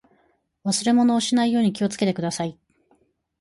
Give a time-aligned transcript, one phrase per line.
[0.65, 2.57] 忘れ物をしないように気をつけてください。